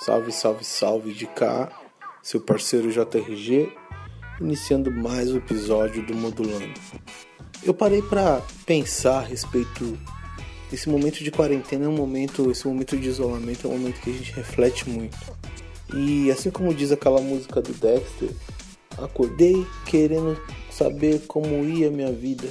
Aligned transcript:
Salve, 0.00 0.32
salve, 0.32 0.64
salve 0.64 1.12
de 1.12 1.26
cá, 1.26 1.70
seu 2.22 2.40
parceiro 2.40 2.90
JRG, 2.90 3.70
iniciando 4.40 4.90
mais 4.90 5.30
um 5.30 5.36
episódio 5.36 6.02
do 6.06 6.14
Modulando. 6.14 6.72
Eu 7.62 7.74
parei 7.74 8.00
para 8.00 8.40
pensar 8.64 9.18
a 9.18 9.20
respeito 9.20 9.98
desse 10.70 10.88
momento 10.88 11.22
de 11.22 11.30
quarentena, 11.30 11.84
é 11.84 11.88
um 11.88 11.94
momento, 11.94 12.50
esse 12.50 12.66
momento 12.66 12.96
de 12.96 13.10
isolamento 13.10 13.66
é 13.66 13.70
um 13.70 13.74
momento 13.76 14.00
que 14.00 14.08
a 14.08 14.12
gente 14.14 14.32
reflete 14.32 14.88
muito. 14.88 15.18
E 15.94 16.30
assim 16.30 16.50
como 16.50 16.72
diz 16.72 16.90
aquela 16.90 17.20
música 17.20 17.60
do 17.60 17.74
Dexter, 17.74 18.30
acordei 18.96 19.66
querendo 19.84 20.40
saber 20.70 21.26
como 21.28 21.62
ia 21.62 21.90
minha 21.90 22.10
vida. 22.10 22.48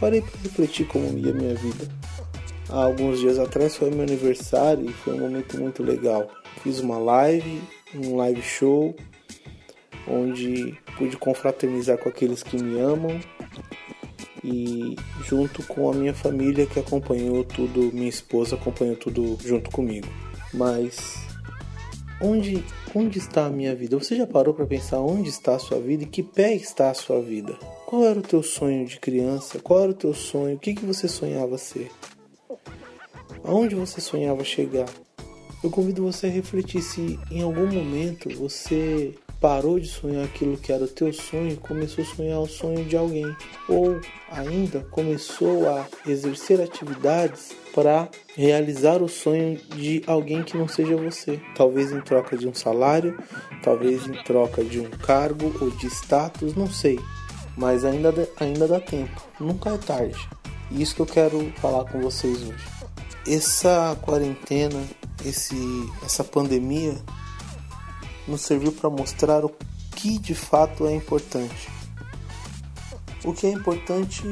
Parei 0.00 0.22
para 0.22 0.40
refletir 0.40 0.86
como 0.86 1.18
ia 1.18 1.34
minha 1.34 1.54
vida. 1.54 1.86
Há 2.70 2.84
alguns 2.84 3.18
dias 3.18 3.38
atrás 3.38 3.76
foi 3.76 3.90
meu 3.90 4.02
aniversário 4.02 4.88
e 4.88 4.92
foi 4.94 5.12
um 5.12 5.20
momento 5.20 5.60
muito 5.60 5.82
legal. 5.82 6.39
Fiz 6.62 6.80
uma 6.80 6.98
live, 6.98 7.60
um 7.94 8.16
live 8.16 8.42
show, 8.42 8.94
onde 10.06 10.78
pude 10.96 11.16
confraternizar 11.16 11.98
com 11.98 12.08
aqueles 12.08 12.42
que 12.42 12.60
me 12.62 12.78
amam 12.78 13.18
e 14.42 14.96
junto 15.24 15.62
com 15.64 15.90
a 15.90 15.94
minha 15.94 16.14
família 16.14 16.66
que 16.66 16.78
acompanhou 16.78 17.44
tudo, 17.44 17.92
minha 17.92 18.08
esposa 18.08 18.56
acompanhou 18.56 18.96
tudo 18.96 19.38
junto 19.40 19.70
comigo. 19.70 20.08
Mas 20.52 21.14
onde 22.20 22.64
onde 22.94 23.18
está 23.18 23.46
a 23.46 23.50
minha 23.50 23.74
vida? 23.74 23.98
Você 23.98 24.16
já 24.16 24.26
parou 24.26 24.52
para 24.52 24.66
pensar 24.66 24.98
onde 25.00 25.28
está 25.28 25.54
a 25.54 25.58
sua 25.58 25.80
vida 25.80 26.02
e 26.02 26.06
que 26.06 26.22
pé 26.22 26.54
está 26.54 26.90
a 26.90 26.94
sua 26.94 27.20
vida? 27.20 27.54
Qual 27.86 28.04
era 28.04 28.18
o 28.18 28.22
teu 28.22 28.42
sonho 28.42 28.86
de 28.86 28.98
criança? 28.98 29.58
Qual 29.60 29.80
era 29.80 29.90
o 29.90 29.94
teu 29.94 30.14
sonho? 30.14 30.56
O 30.56 30.58
que, 30.58 30.74
que 30.74 30.84
você 30.84 31.06
sonhava 31.06 31.56
ser? 31.58 31.90
Aonde 33.44 33.74
você 33.74 34.00
sonhava 34.00 34.44
chegar? 34.44 34.88
Eu 35.62 35.70
convido 35.70 36.02
você 36.02 36.26
a 36.26 36.30
refletir 36.30 36.80
se 36.80 37.18
em 37.30 37.42
algum 37.42 37.66
momento 37.66 38.34
você 38.34 39.14
parou 39.40 39.80
de 39.80 39.88
sonhar 39.88 40.24
aquilo 40.24 40.56
que 40.56 40.72
era 40.72 40.84
o 40.84 40.88
teu 40.88 41.12
sonho 41.12 41.52
e 41.52 41.56
começou 41.56 42.04
a 42.04 42.06
sonhar 42.06 42.40
o 42.40 42.46
sonho 42.46 42.84
de 42.84 42.96
alguém, 42.96 43.34
ou 43.68 43.98
ainda 44.30 44.80
começou 44.90 45.68
a 45.68 45.86
exercer 46.06 46.60
atividades 46.60 47.56
para 47.74 48.08
realizar 48.36 49.02
o 49.02 49.08
sonho 49.08 49.58
de 49.76 50.02
alguém 50.06 50.42
que 50.42 50.58
não 50.58 50.68
seja 50.68 50.96
você, 50.96 51.40
talvez 51.54 51.90
em 51.90 52.00
troca 52.00 52.36
de 52.36 52.46
um 52.46 52.54
salário, 52.54 53.18
talvez 53.62 54.06
em 54.06 54.22
troca 54.24 54.62
de 54.62 54.80
um 54.80 54.90
cargo 54.90 55.54
ou 55.60 55.70
de 55.70 55.86
status, 55.86 56.54
não 56.54 56.70
sei, 56.70 56.98
mas 57.56 57.84
ainda 57.84 58.12
ainda 58.38 58.68
dá 58.68 58.80
tempo, 58.80 59.22
nunca 59.38 59.70
é 59.70 59.78
tarde. 59.78 60.28
Isso 60.70 60.94
que 60.94 61.02
eu 61.02 61.06
quero 61.06 61.52
falar 61.56 61.84
com 61.84 62.00
vocês 62.00 62.42
hoje. 62.42 62.64
Essa 63.26 63.96
quarentena, 64.02 64.80
esse 65.24 65.56
essa 66.04 66.24
pandemia 66.24 66.96
nos 68.26 68.42
serviu 68.42 68.72
para 68.72 68.88
mostrar 68.88 69.44
o 69.44 69.52
que 69.96 70.18
de 70.18 70.34
fato 70.34 70.86
é 70.86 70.94
importante. 70.94 71.68
O 73.24 73.32
que 73.32 73.46
é 73.46 73.50
importante 73.50 74.22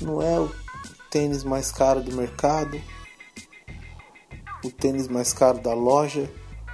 não 0.00 0.20
é 0.20 0.38
o 0.38 0.50
tênis 1.10 1.44
mais 1.44 1.72
caro 1.72 2.02
do 2.02 2.14
mercado, 2.14 2.80
o 4.64 4.70
tênis 4.70 5.08
mais 5.08 5.32
caro 5.32 5.58
da 5.58 5.72
loja. 5.72 6.30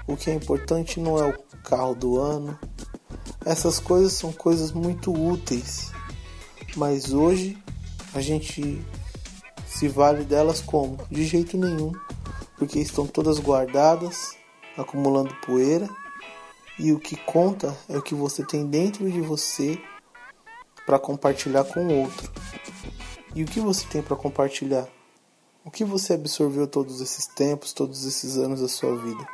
O 0.07 0.17
que 0.17 0.31
é 0.31 0.35
importante 0.35 1.01
não 1.01 1.19
é 1.19 1.29
o 1.29 1.39
carro 1.63 1.95
do 1.95 2.19
ano. 2.19 2.59
Essas 3.45 3.79
coisas 3.79 4.13
são 4.13 4.33
coisas 4.33 4.73
muito 4.73 5.13
úteis, 5.13 5.93
mas 6.77 7.13
hoje 7.13 7.59
a 8.15 8.21
gente 8.21 8.81
se 9.67 9.89
vale 9.89 10.25
delas 10.25 10.61
como? 10.61 10.99
De 11.11 11.25
jeito 11.25 11.57
nenhum, 11.57 11.93
porque 12.57 12.79
estão 12.79 13.07
todas 13.07 13.39
guardadas, 13.39 14.37
acumulando 14.77 15.35
poeira 15.47 15.89
e 16.79 16.93
o 16.93 16.99
que 16.99 17.17
conta 17.17 17.77
é 17.89 17.97
o 17.97 18.03
que 18.03 18.15
você 18.15 18.45
tem 18.45 18.67
dentro 18.67 19.11
de 19.11 19.21
você 19.21 19.81
para 20.85 20.99
compartilhar 20.99 21.65
com 21.65 21.87
o 21.87 22.03
outro. 22.03 22.31
E 23.35 23.43
o 23.43 23.47
que 23.47 23.61
você 23.61 23.87
tem 23.87 24.03
para 24.03 24.17
compartilhar? 24.17 24.87
O 25.65 25.71
que 25.71 25.85
você 25.85 26.13
absorveu 26.13 26.67
todos 26.67 27.01
esses 27.01 27.27
tempos, 27.27 27.73
todos 27.73 28.05
esses 28.05 28.37
anos 28.37 28.61
da 28.61 28.69
sua 28.69 28.97
vida? 28.97 29.27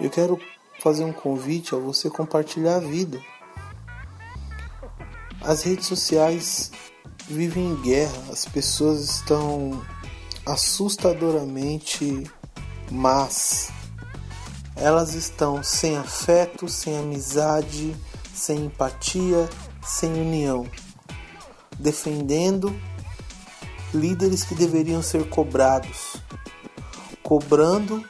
Eu 0.00 0.10
quero 0.10 0.38
fazer 0.80 1.04
um 1.04 1.12
convite 1.12 1.74
a 1.74 1.78
você 1.78 2.10
compartilhar 2.10 2.76
a 2.76 2.80
vida. 2.80 3.22
As 5.42 5.62
redes 5.62 5.86
sociais 5.86 6.72
vivem 7.28 7.66
em 7.66 7.82
guerra, 7.82 8.18
as 8.30 8.44
pessoas 8.44 9.00
estão 9.02 9.80
assustadoramente 10.46 12.24
más. 12.90 13.70
Elas 14.76 15.14
estão 15.14 15.62
sem 15.62 15.96
afeto, 15.96 16.68
sem 16.68 16.96
amizade, 16.96 17.96
sem 18.32 18.66
empatia, 18.66 19.48
sem 19.82 20.12
união, 20.12 20.66
defendendo 21.78 22.74
líderes 23.92 24.44
que 24.44 24.54
deveriam 24.54 25.02
ser 25.02 25.28
cobrados, 25.28 26.16
cobrando 27.22 28.04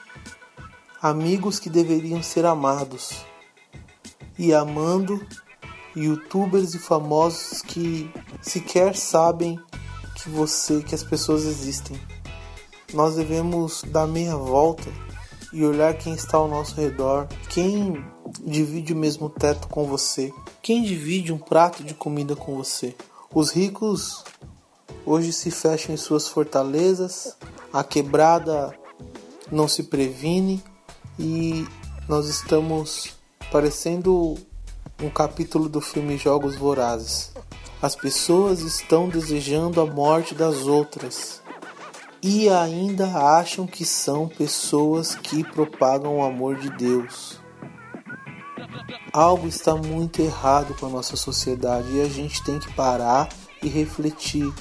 amigos 1.01 1.59
que 1.59 1.71
deveriam 1.71 2.23
ser 2.23 2.45
amados. 2.45 3.25
E 4.39 4.53
amando 4.53 5.25
youtubers 5.95 6.75
e 6.75 6.79
famosos 6.79 7.63
que 7.63 8.11
sequer 8.43 8.95
sabem 8.95 9.59
que 10.17 10.29
você, 10.29 10.83
que 10.83 10.95
as 10.95 11.03
pessoas 11.03 11.45
existem. 11.45 11.99
Nós 12.93 13.17
devemos 13.17 13.83
dar 13.87 14.07
meia 14.07 14.37
volta 14.37 14.91
e 15.53 15.65
olhar 15.65 15.95
quem 15.95 16.15
está 16.15 16.37
ao 16.37 16.49
nosso 16.49 16.75
redor, 16.75 17.27
quem 17.51 18.05
divide 18.45 18.93
o 18.93 18.97
mesmo 18.97 19.29
teto 19.29 19.69
com 19.69 19.85
você, 19.85 20.33
quem 20.63 20.83
divide 20.83 21.33
um 21.33 21.39
prato 21.39 21.83
de 21.83 21.95
comida 21.95 22.37
com 22.37 22.57
você. 22.57 22.95
Os 23.35 23.51
ricos 23.51 24.25
hoje 25.05 25.33
se 25.33 25.51
fecham 25.51 25.95
em 25.95 25.99
suas 25.99 26.29
fortalezas, 26.29 27.37
a 27.73 27.83
quebrada 27.83 28.73
não 29.51 29.69
se 29.69 29.85
previne 29.85 30.63
e 31.19 31.67
nós 32.09 32.29
estamos 32.29 33.15
parecendo 33.51 34.37
um 35.03 35.11
capítulo 35.11 35.69
do 35.69 35.81
filme 35.81 36.17
Jogos 36.17 36.57
Vorazes. 36.57 37.33
As 37.81 37.95
pessoas 37.95 38.61
estão 38.61 39.09
desejando 39.09 39.81
a 39.81 39.87
morte 39.87 40.35
das 40.35 40.67
outras 40.67 41.43
e 42.29 42.49
ainda 42.49 43.07
acham 43.07 43.69
que 43.69 43.85
são 43.85 44.27
pessoas 44.27 45.15
que 45.15 45.45
propagam 45.45 46.19
o 46.19 46.25
amor 46.25 46.57
de 46.57 46.69
Deus. 46.71 47.39
Algo 49.13 49.47
está 49.47 49.77
muito 49.77 50.21
errado 50.21 50.75
com 50.75 50.87
a 50.87 50.89
nossa 50.89 51.15
sociedade 51.15 51.87
e 51.93 52.01
a 52.01 52.09
gente 52.09 52.43
tem 52.43 52.59
que 52.59 52.73
parar 52.75 53.29
e 53.63 53.69
refletir 53.69 54.53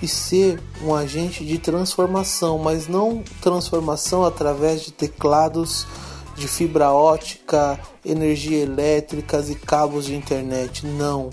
e 0.00 0.06
ser 0.06 0.62
um 0.80 0.94
agente 0.94 1.44
de 1.44 1.58
transformação, 1.58 2.56
mas 2.56 2.86
não 2.86 3.24
transformação 3.40 4.24
através 4.24 4.82
de 4.82 4.92
teclados 4.92 5.88
de 6.36 6.46
fibra 6.46 6.92
ótica, 6.92 7.80
energia 8.04 8.62
elétricas 8.62 9.50
e 9.50 9.56
cabos 9.56 10.04
de 10.04 10.14
internet. 10.14 10.86
Não. 10.86 11.30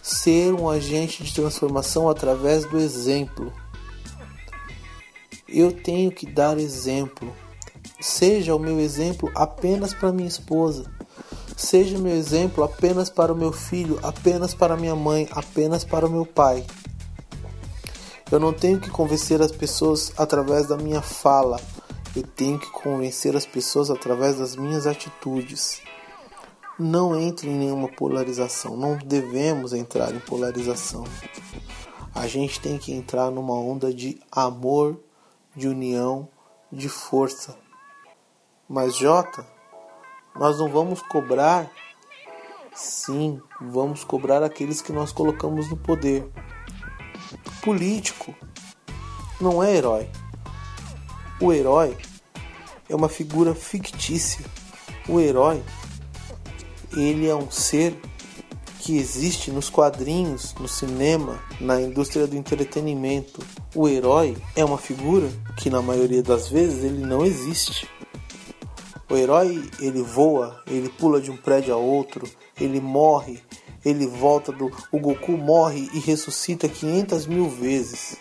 Ser 0.00 0.54
um 0.54 0.70
agente 0.70 1.24
de 1.24 1.34
transformação 1.34 2.08
através 2.08 2.64
do 2.66 2.78
exemplo. 2.78 3.52
Eu 5.48 5.70
tenho 5.70 6.10
que 6.10 6.26
dar 6.26 6.58
exemplo. 6.58 7.32
Seja 8.00 8.54
o 8.54 8.58
meu 8.58 8.80
exemplo 8.80 9.30
apenas 9.34 9.94
para 9.94 10.12
minha 10.12 10.28
esposa. 10.28 10.90
Seja 11.56 11.96
o 11.96 12.00
meu 12.00 12.14
exemplo 12.14 12.64
apenas 12.64 13.08
para 13.08 13.32
o 13.32 13.36
meu 13.36 13.52
filho, 13.52 13.98
apenas 14.02 14.54
para 14.54 14.76
minha 14.76 14.96
mãe, 14.96 15.28
apenas 15.30 15.84
para 15.84 16.04
o 16.04 16.10
meu 16.10 16.26
pai. 16.26 16.66
Eu 18.30 18.40
não 18.40 18.52
tenho 18.52 18.80
que 18.80 18.90
convencer 18.90 19.40
as 19.40 19.52
pessoas 19.52 20.12
através 20.18 20.66
da 20.66 20.76
minha 20.76 21.00
fala. 21.00 21.60
Eu 22.14 22.24
tenho 22.24 22.58
que 22.58 22.70
convencer 22.70 23.36
as 23.36 23.46
pessoas 23.46 23.88
através 23.88 24.38
das 24.38 24.56
minhas 24.56 24.84
atitudes. 24.84 25.80
Não 26.76 27.18
entre 27.18 27.48
em 27.48 27.56
nenhuma 27.56 27.88
polarização. 27.88 28.76
Não 28.76 28.98
devemos 28.98 29.72
entrar 29.72 30.12
em 30.12 30.18
polarização. 30.18 31.04
A 32.12 32.26
gente 32.26 32.58
tem 32.60 32.78
que 32.78 32.92
entrar 32.92 33.30
numa 33.30 33.54
onda 33.54 33.94
de 33.94 34.20
amor 34.32 35.05
de 35.56 35.66
união, 35.66 36.28
de 36.70 36.88
força. 36.88 37.56
Mas 38.68 38.96
Jota, 38.96 39.46
nós 40.34 40.58
não 40.58 40.68
vamos 40.68 41.00
cobrar. 41.02 41.70
Sim, 42.74 43.40
vamos 43.60 44.04
cobrar 44.04 44.42
aqueles 44.42 44.82
que 44.82 44.92
nós 44.92 45.12
colocamos 45.12 45.70
no 45.70 45.76
poder. 45.76 46.28
Político 47.62 48.34
não 49.40 49.62
é 49.62 49.74
herói. 49.74 50.10
O 51.40 51.52
herói 51.52 51.96
é 52.88 52.94
uma 52.94 53.08
figura 53.08 53.54
fictícia. 53.54 54.44
O 55.08 55.18
herói, 55.20 55.62
ele 56.92 57.26
é 57.26 57.34
um 57.34 57.50
ser 57.50 57.98
que 58.86 58.96
existe 58.96 59.50
nos 59.50 59.68
quadrinhos, 59.68 60.54
no 60.60 60.68
cinema, 60.68 61.42
na 61.60 61.80
indústria 61.80 62.24
do 62.24 62.36
entretenimento. 62.36 63.44
O 63.74 63.88
herói 63.88 64.36
é 64.54 64.64
uma 64.64 64.78
figura 64.78 65.28
que 65.56 65.68
na 65.68 65.82
maioria 65.82 66.22
das 66.22 66.48
vezes 66.48 66.84
ele 66.84 67.04
não 67.04 67.26
existe. 67.26 67.88
O 69.10 69.16
herói 69.16 69.68
ele 69.80 70.02
voa, 70.02 70.62
ele 70.68 70.88
pula 70.88 71.20
de 71.20 71.32
um 71.32 71.36
prédio 71.36 71.74
a 71.74 71.76
outro, 71.76 72.30
ele 72.60 72.80
morre, 72.80 73.40
ele 73.84 74.06
volta 74.06 74.52
do. 74.52 74.70
O 74.92 75.00
Goku 75.00 75.32
morre 75.32 75.90
e 75.92 75.98
ressuscita 75.98 76.68
500 76.68 77.26
mil 77.26 77.48
vezes. 77.50 78.16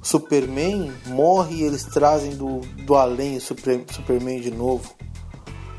Superman 0.00 0.90
morre 1.08 1.56
e 1.56 1.64
eles 1.64 1.84
trazem 1.84 2.34
do, 2.34 2.60
do 2.86 2.94
além 2.94 3.36
o 3.36 3.40
Super, 3.42 3.84
Superman 3.92 4.40
de 4.40 4.52
novo. 4.52 4.90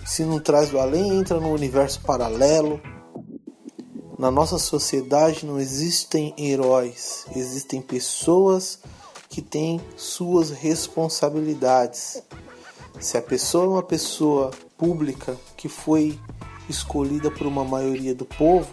Se 0.06 0.24
não 0.24 0.40
traz 0.40 0.70
do 0.70 0.78
além, 0.78 1.18
entra 1.18 1.40
no 1.40 1.52
universo 1.52 2.00
paralelo. 2.02 2.80
Na 4.20 4.30
nossa 4.30 4.58
sociedade 4.58 5.46
não 5.46 5.58
existem 5.58 6.36
heróis, 6.38 7.26
existem 7.34 7.82
pessoas 7.82 8.78
que 9.30 9.42
têm 9.42 9.80
suas 9.96 10.50
responsabilidades. 10.50 12.22
Se 13.00 13.18
a 13.18 13.22
pessoa 13.22 13.64
é 13.64 13.68
uma 13.70 13.82
pessoa 13.82 14.52
pública 14.78 15.38
que 15.56 15.70
foi 15.70 16.20
escolhida 16.68 17.32
por 17.32 17.48
uma 17.48 17.64
maioria 17.64 18.14
do 18.14 18.26
povo, 18.26 18.68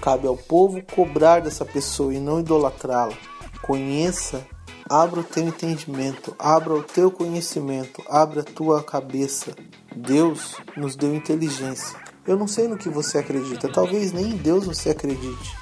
cabe 0.00 0.26
ao 0.26 0.38
povo 0.38 0.82
cobrar 0.94 1.40
dessa 1.40 1.66
pessoa 1.66 2.14
e 2.14 2.18
não 2.18 2.40
idolatrá-la. 2.40 3.18
Conheça, 3.60 4.42
abra 4.88 5.20
o 5.20 5.24
teu 5.24 5.46
entendimento, 5.46 6.34
abra 6.38 6.72
o 6.72 6.82
teu 6.82 7.10
conhecimento, 7.10 8.02
abra 8.08 8.40
a 8.40 8.44
tua 8.44 8.82
cabeça. 8.82 9.54
Deus 9.94 10.56
nos 10.78 10.96
deu 10.96 11.14
inteligência. 11.14 12.13
Eu 12.26 12.38
não 12.38 12.48
sei 12.48 12.66
no 12.66 12.78
que 12.78 12.88
você 12.88 13.18
acredita, 13.18 13.68
talvez 13.68 14.10
nem 14.10 14.30
em 14.30 14.36
Deus 14.36 14.64
você 14.64 14.88
acredite. 14.88 15.54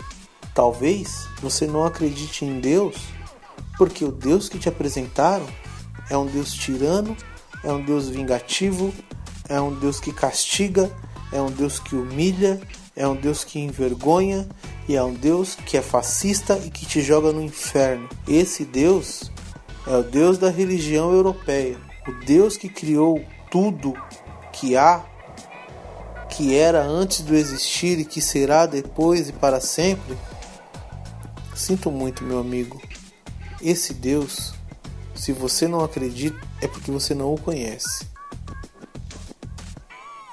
Talvez 0.54 1.26
você 1.40 1.66
não 1.66 1.84
acredite 1.84 2.44
em 2.44 2.60
Deus 2.60 2.96
porque 3.76 4.04
o 4.04 4.12
Deus 4.12 4.48
que 4.48 4.60
te 4.60 4.68
apresentaram 4.68 5.46
é 6.08 6.16
um 6.16 6.26
Deus 6.26 6.52
tirano, 6.52 7.16
é 7.64 7.72
um 7.72 7.82
Deus 7.82 8.08
vingativo, 8.08 8.94
é 9.48 9.60
um 9.60 9.74
Deus 9.74 9.98
que 9.98 10.12
castiga, 10.12 10.88
é 11.32 11.40
um 11.40 11.50
Deus 11.50 11.80
que 11.80 11.96
humilha, 11.96 12.60
é 12.94 13.08
um 13.08 13.16
Deus 13.16 13.42
que 13.42 13.58
envergonha 13.58 14.48
e 14.88 14.94
é 14.94 15.02
um 15.02 15.14
Deus 15.14 15.56
que 15.56 15.76
é 15.76 15.82
fascista 15.82 16.56
e 16.64 16.70
que 16.70 16.86
te 16.86 17.02
joga 17.02 17.32
no 17.32 17.42
inferno. 17.42 18.08
Esse 18.28 18.64
Deus 18.64 19.32
é 19.84 19.96
o 19.96 20.02
Deus 20.04 20.38
da 20.38 20.48
religião 20.48 21.12
europeia, 21.12 21.76
o 22.06 22.12
Deus 22.24 22.56
que 22.56 22.68
criou 22.68 23.20
tudo 23.50 23.94
que 24.52 24.76
há 24.76 25.04
que 26.32 26.56
era 26.56 26.82
antes 26.82 27.20
do 27.20 27.34
existir 27.34 27.98
e 27.98 28.04
que 28.06 28.20
será 28.20 28.64
depois 28.64 29.28
e 29.28 29.32
para 29.32 29.60
sempre? 29.60 30.16
Sinto 31.54 31.90
muito, 31.90 32.24
meu 32.24 32.38
amigo. 32.38 32.80
Esse 33.60 33.92
Deus, 33.92 34.54
se 35.14 35.30
você 35.30 35.68
não 35.68 35.84
acredita, 35.84 36.40
é 36.60 36.66
porque 36.66 36.90
você 36.90 37.14
não 37.14 37.34
o 37.34 37.40
conhece. 37.40 38.06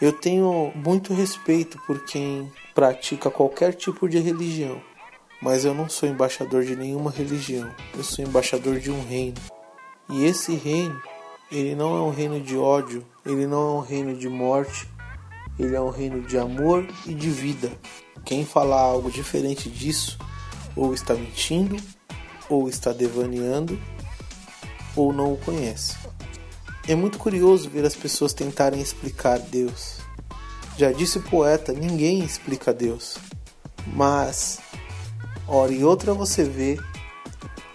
Eu 0.02 0.14
tenho 0.14 0.72
muito 0.74 1.14
respeito 1.14 1.78
por 1.86 2.06
quem 2.06 2.50
pratica 2.74 3.30
qualquer 3.30 3.74
tipo 3.74 4.08
de 4.08 4.20
religião, 4.20 4.82
mas 5.42 5.66
eu 5.66 5.74
não 5.74 5.90
sou 5.90 6.08
embaixador 6.08 6.64
de 6.64 6.78
nenhuma 6.78 7.12
religião. 7.12 7.70
Eu 7.94 8.04
sou 8.06 8.24
embaixador 8.24 8.80
de 8.80 8.90
um 8.90 9.06
reino. 9.06 9.38
E 10.10 10.24
esse 10.24 10.56
reino, 10.56 11.00
ele 11.52 11.76
não 11.76 11.98
é 11.98 12.02
um 12.02 12.10
reino 12.10 12.40
de 12.40 12.56
ódio, 12.56 13.06
ele 13.26 13.46
não 13.46 13.58
é 13.58 13.72
um 13.74 13.82
reino 13.82 14.16
de 14.16 14.30
morte, 14.30 14.88
ele 15.60 15.76
é 15.76 15.82
um 15.82 15.90
reino 15.90 16.22
de 16.22 16.38
amor 16.38 16.88
e 17.06 17.14
de 17.14 17.30
vida. 17.30 17.70
Quem 18.24 18.46
falar 18.46 18.80
algo 18.80 19.12
diferente 19.12 19.70
disso, 19.70 20.18
ou 20.76 20.94
está 20.94 21.14
mentindo, 21.14 21.76
ou 22.50 22.70
está 22.70 22.94
devaneando, 22.94 23.78
ou 24.96 25.12
não 25.12 25.34
o 25.34 25.38
conhece. 25.38 25.96
É 26.88 26.96
muito 26.96 27.20
curioso 27.20 27.70
ver 27.70 27.86
as 27.86 27.96
pessoas 27.96 28.34
tentarem 28.34 28.82
explicar 28.82 29.38
Deus. 29.38 29.98
Já 30.78 30.92
disse 30.92 31.18
o 31.18 31.24
poeta: 31.24 31.74
ninguém 31.74 32.24
explica 32.24 32.74
Deus. 32.74 33.18
Mas, 33.86 34.60
hora 35.48 35.74
e 35.74 35.84
outra 35.84 36.14
você 36.14 36.44
vê 36.44 36.80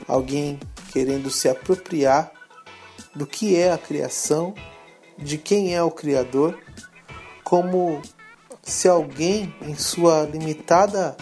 alguém 0.08 0.58
querendo 0.92 1.30
se 1.30 1.48
apropriar 1.48 2.32
do 3.14 3.26
que 3.26 3.56
é 3.56 3.72
a 3.72 3.78
criação, 3.78 4.54
de 5.18 5.38
quem 5.38 5.74
é 5.74 5.82
o 5.82 5.90
Criador 5.90 6.58
como 7.44 8.00
se 8.62 8.88
alguém, 8.88 9.54
em 9.62 9.76
sua 9.76 10.22
limitada 10.22 11.16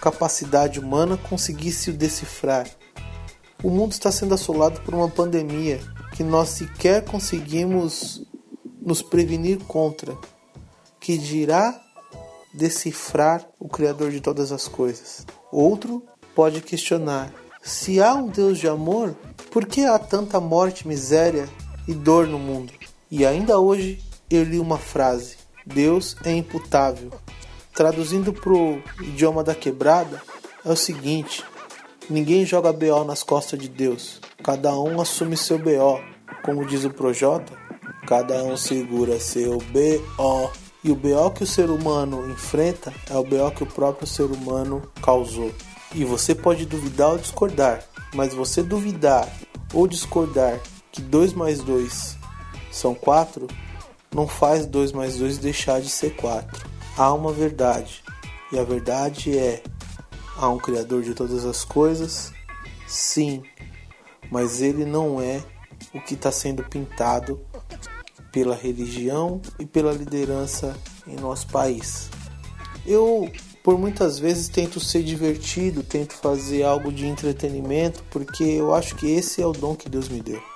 capacidade 0.00 0.78
humana, 0.78 1.16
conseguisse 1.16 1.90
o 1.90 1.94
decifrar. 1.94 2.68
O 3.62 3.70
mundo 3.70 3.92
está 3.92 4.12
sendo 4.12 4.34
assolado 4.34 4.80
por 4.82 4.94
uma 4.94 5.08
pandemia 5.08 5.80
que 6.14 6.22
nós 6.22 6.50
sequer 6.50 7.04
conseguimos 7.04 8.24
nos 8.80 9.02
prevenir 9.02 9.58
contra, 9.64 10.16
que 11.00 11.18
dirá 11.18 11.80
decifrar 12.52 13.44
o 13.58 13.68
Criador 13.68 14.10
de 14.10 14.20
todas 14.20 14.52
as 14.52 14.68
coisas. 14.68 15.26
Outro 15.50 16.04
pode 16.34 16.60
questionar: 16.60 17.32
se 17.62 18.00
há 18.00 18.14
um 18.14 18.28
Deus 18.28 18.58
de 18.58 18.68
amor, 18.68 19.16
por 19.50 19.66
que 19.66 19.84
há 19.84 19.98
tanta 19.98 20.38
morte, 20.38 20.86
miséria 20.86 21.48
e 21.88 21.94
dor 21.94 22.26
no 22.26 22.38
mundo? 22.38 22.72
E 23.10 23.26
ainda 23.26 23.58
hoje 23.58 24.00
eu 24.30 24.44
li 24.44 24.58
uma 24.58 24.78
frase 24.78 25.43
Deus 25.66 26.16
é 26.24 26.32
imputável. 26.32 27.10
Traduzindo 27.72 28.32
para 28.32 28.52
o 28.52 28.82
idioma 29.00 29.42
da 29.42 29.54
quebrada, 29.54 30.22
é 30.64 30.70
o 30.70 30.76
seguinte: 30.76 31.44
ninguém 32.08 32.44
joga 32.44 32.72
BO 32.72 33.04
nas 33.04 33.22
costas 33.22 33.58
de 33.58 33.68
Deus, 33.68 34.20
cada 34.42 34.78
um 34.78 35.00
assume 35.00 35.36
seu 35.36 35.58
BO. 35.58 36.00
Como 36.42 36.66
diz 36.66 36.84
o 36.84 36.90
Projota, 36.90 37.52
cada 38.06 38.42
um 38.42 38.56
segura 38.56 39.18
seu 39.18 39.58
BO. 39.58 40.52
E 40.84 40.90
o 40.90 40.94
BO 40.94 41.30
que 41.30 41.42
o 41.42 41.46
ser 41.46 41.70
humano 41.70 42.30
enfrenta 42.30 42.92
é 43.08 43.16
o 43.16 43.24
BO 43.24 43.50
que 43.56 43.62
o 43.62 43.66
próprio 43.66 44.06
ser 44.06 44.24
humano 44.24 44.82
causou. 45.00 45.50
E 45.94 46.04
você 46.04 46.34
pode 46.34 46.66
duvidar 46.66 47.12
ou 47.12 47.18
discordar, 47.18 47.82
mas 48.14 48.34
você 48.34 48.62
duvidar 48.62 49.26
ou 49.72 49.86
discordar 49.86 50.60
que 50.92 51.00
2 51.00 51.32
mais 51.32 51.60
2 51.60 52.18
são 52.70 52.94
4 52.94 53.46
não 54.14 54.28
faz 54.28 54.64
2 54.64 54.92
mais 54.92 55.16
2 55.16 55.38
deixar 55.38 55.80
de 55.80 55.90
ser 55.90 56.14
4. 56.14 56.64
Há 56.96 57.12
uma 57.12 57.32
verdade, 57.32 58.02
e 58.52 58.58
a 58.58 58.62
verdade 58.62 59.36
é: 59.36 59.62
há 60.36 60.48
um 60.48 60.58
Criador 60.58 61.02
de 61.02 61.12
todas 61.12 61.44
as 61.44 61.64
coisas, 61.64 62.32
sim, 62.86 63.42
mas 64.30 64.62
ele 64.62 64.84
não 64.84 65.20
é 65.20 65.42
o 65.92 66.00
que 66.00 66.14
está 66.14 66.30
sendo 66.30 66.62
pintado 66.62 67.40
pela 68.30 68.54
religião 68.54 69.40
e 69.58 69.66
pela 69.66 69.92
liderança 69.92 70.76
em 71.06 71.16
nosso 71.16 71.48
país. 71.48 72.08
Eu, 72.86 73.30
por 73.62 73.78
muitas 73.78 74.18
vezes, 74.18 74.48
tento 74.48 74.78
ser 74.78 75.02
divertido, 75.02 75.82
tento 75.82 76.14
fazer 76.14 76.62
algo 76.62 76.92
de 76.92 77.06
entretenimento, 77.06 78.04
porque 78.10 78.44
eu 78.44 78.74
acho 78.74 78.94
que 78.96 79.10
esse 79.10 79.40
é 79.42 79.46
o 79.46 79.52
dom 79.52 79.74
que 79.74 79.88
Deus 79.88 80.08
me 80.08 80.20
deu. 80.20 80.53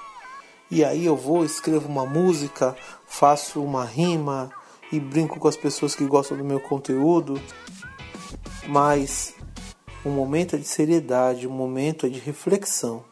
E 0.70 0.84
aí 0.84 1.06
eu 1.06 1.16
vou, 1.16 1.44
escrevo 1.44 1.88
uma 1.88 2.04
música, 2.04 2.76
faço 3.06 3.62
uma 3.62 3.84
rima 3.84 4.50
e 4.92 5.00
brinco 5.00 5.38
com 5.38 5.48
as 5.48 5.56
pessoas 5.56 5.94
que 5.94 6.04
gostam 6.04 6.36
do 6.36 6.44
meu 6.44 6.60
conteúdo. 6.60 7.40
Mas 8.66 9.34
um 10.04 10.10
momento 10.10 10.56
é 10.56 10.58
de 10.58 10.68
seriedade, 10.68 11.48
um 11.48 11.52
momento 11.52 12.04
é 12.04 12.10
de 12.10 12.18
reflexão. 12.18 13.02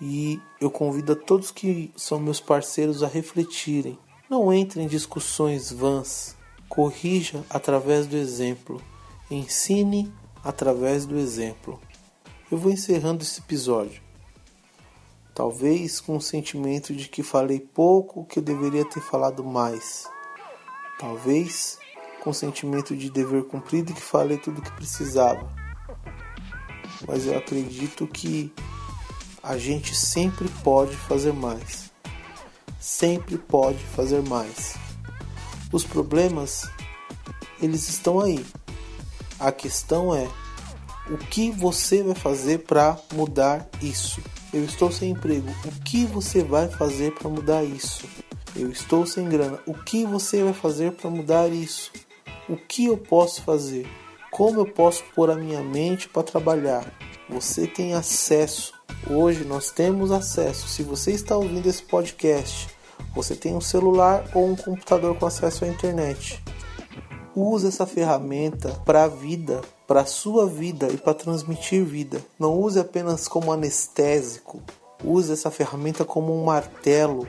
E 0.00 0.38
eu 0.60 0.70
convido 0.70 1.12
a 1.12 1.16
todos 1.16 1.50
que 1.50 1.90
são 1.96 2.20
meus 2.20 2.40
parceiros 2.40 3.02
a 3.02 3.08
refletirem. 3.08 3.98
Não 4.28 4.52
entre 4.52 4.82
em 4.82 4.86
discussões 4.86 5.72
vãs. 5.72 6.36
Corrija 6.68 7.42
através 7.48 8.06
do 8.06 8.16
exemplo. 8.16 8.82
Ensine 9.30 10.12
através 10.42 11.06
do 11.06 11.16
exemplo. 11.16 11.80
Eu 12.50 12.58
vou 12.58 12.70
encerrando 12.70 13.22
esse 13.22 13.40
episódio 13.40 14.04
talvez 15.34 16.00
com 16.00 16.16
o 16.16 16.20
sentimento 16.20 16.94
de 16.94 17.08
que 17.08 17.22
falei 17.22 17.58
pouco, 17.58 18.24
que 18.24 18.38
eu 18.38 18.42
deveria 18.42 18.84
ter 18.84 19.00
falado 19.00 19.42
mais, 19.42 20.08
talvez 20.98 21.78
com 22.22 22.30
o 22.30 22.34
sentimento 22.34 22.96
de 22.96 23.10
dever 23.10 23.44
cumprido 23.44 23.92
que 23.92 24.00
falei 24.00 24.38
tudo 24.38 24.58
o 24.58 24.62
que 24.62 24.70
precisava. 24.72 25.46
Mas 27.06 27.26
eu 27.26 27.36
acredito 27.36 28.06
que 28.06 28.52
a 29.42 29.58
gente 29.58 29.94
sempre 29.94 30.48
pode 30.62 30.96
fazer 30.96 31.32
mais. 31.32 31.92
Sempre 32.80 33.36
pode 33.36 33.78
fazer 33.78 34.22
mais. 34.22 34.76
Os 35.72 35.84
problemas 35.84 36.70
eles 37.60 37.88
estão 37.88 38.20
aí. 38.20 38.44
A 39.38 39.50
questão 39.50 40.14
é 40.14 40.26
o 41.10 41.18
que 41.18 41.50
você 41.50 42.02
vai 42.02 42.14
fazer 42.14 42.60
para 42.60 42.98
mudar 43.12 43.68
isso. 43.82 44.22
Eu 44.52 44.64
estou 44.64 44.90
sem 44.90 45.10
emprego. 45.10 45.50
O 45.64 45.82
que 45.82 46.04
você 46.06 46.42
vai 46.42 46.68
fazer 46.68 47.12
para 47.12 47.28
mudar 47.28 47.64
isso? 47.64 48.06
Eu 48.56 48.70
estou 48.70 49.04
sem 49.04 49.28
grana. 49.28 49.58
O 49.66 49.74
que 49.74 50.04
você 50.04 50.42
vai 50.42 50.52
fazer 50.52 50.92
para 50.92 51.10
mudar 51.10 51.48
isso? 51.48 51.90
O 52.48 52.56
que 52.56 52.86
eu 52.86 52.96
posso 52.96 53.42
fazer? 53.42 53.86
Como 54.30 54.60
eu 54.60 54.66
posso 54.66 55.02
pôr 55.14 55.30
a 55.30 55.34
minha 55.34 55.62
mente 55.62 56.08
para 56.08 56.22
trabalhar? 56.22 56.84
Você 57.28 57.66
tem 57.66 57.94
acesso. 57.94 58.72
Hoje 59.08 59.44
nós 59.44 59.70
temos 59.70 60.10
acesso. 60.12 60.68
Se 60.68 60.82
você 60.82 61.12
está 61.12 61.36
ouvindo 61.36 61.66
esse 61.66 61.82
podcast, 61.82 62.68
você 63.14 63.34
tem 63.34 63.54
um 63.54 63.60
celular 63.60 64.24
ou 64.34 64.48
um 64.48 64.56
computador 64.56 65.16
com 65.16 65.26
acesso 65.26 65.64
à 65.64 65.68
internet. 65.68 66.43
Use 67.36 67.66
essa 67.66 67.84
ferramenta 67.84 68.68
para 68.84 69.02
a 69.02 69.08
vida, 69.08 69.60
para 69.88 70.02
a 70.02 70.06
sua 70.06 70.46
vida 70.46 70.86
e 70.92 70.96
para 70.96 71.14
transmitir 71.14 71.84
vida. 71.84 72.24
Não 72.38 72.56
use 72.60 72.78
apenas 72.78 73.26
como 73.26 73.52
anestésico. 73.52 74.62
Use 75.02 75.32
essa 75.32 75.50
ferramenta 75.50 76.04
como 76.04 76.32
um 76.32 76.44
martelo. 76.44 77.26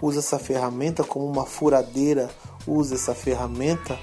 Use 0.00 0.20
essa 0.20 0.38
ferramenta 0.38 1.02
como 1.02 1.26
uma 1.26 1.44
furadeira. 1.44 2.30
Use 2.68 2.94
essa 2.94 3.16
ferramenta 3.16 3.98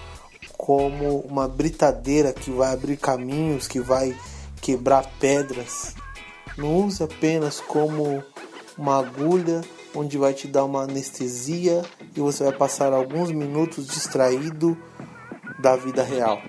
como 0.57 1.19
uma 1.19 1.47
britadeira 1.47 2.33
que 2.33 2.51
vai 2.51 2.73
abrir 2.73 2.97
caminhos, 2.97 3.65
que 3.65 3.79
vai 3.79 4.13
quebrar 4.61 5.09
pedras. 5.21 5.95
Não 6.57 6.85
use 6.85 7.01
apenas 7.01 7.61
como 7.61 8.21
uma 8.77 8.99
agulha 8.99 9.61
onde 9.95 10.17
vai 10.17 10.33
te 10.33 10.49
dar 10.49 10.65
uma 10.65 10.83
anestesia 10.83 11.81
e 12.13 12.19
você 12.19 12.43
vai 12.43 12.51
passar 12.51 12.91
alguns 12.91 13.31
minutos 13.31 13.87
distraído 13.87 14.77
da 15.59 15.75
vida 15.75 16.03
real. 16.03 16.41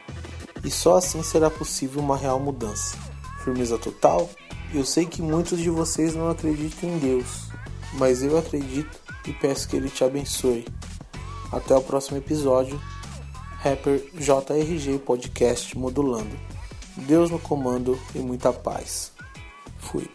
E 0.64 0.70
só 0.70 0.96
assim 0.96 1.22
será 1.22 1.50
possível 1.50 2.00
uma 2.00 2.16
real 2.16 2.40
mudança. 2.40 2.96
Firmeza 3.44 3.78
total? 3.78 4.28
Eu 4.74 4.84
sei 4.84 5.06
que 5.06 5.22
muitos 5.22 5.58
de 5.58 5.70
vocês 5.70 6.14
não 6.14 6.28
acreditam 6.28 6.90
em 6.90 6.98
Deus, 6.98 7.48
mas 7.94 8.22
eu 8.22 8.36
acredito 8.36 8.98
e 9.26 9.32
peço 9.32 9.68
que 9.68 9.76
Ele 9.76 9.88
te 9.88 10.02
abençoe. 10.02 10.66
Até 11.52 11.74
o 11.76 11.80
próximo 11.80 12.18
episódio 12.18 12.80
rapper 13.58 14.00
JRG 14.14 14.98
Podcast 14.98 15.76
modulando. 15.76 16.36
Deus 16.96 17.30
no 17.30 17.38
comando 17.38 17.98
e 18.14 18.18
muita 18.18 18.52
paz. 18.52 19.12
Fui. 19.78 20.08